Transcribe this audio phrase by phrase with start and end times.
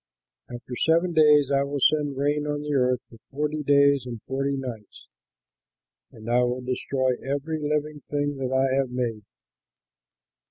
[0.49, 4.57] After seven days I will send rain on the earth for forty days and forty
[4.57, 5.05] nights;
[6.11, 9.21] and I will destroy every living thing that I have made."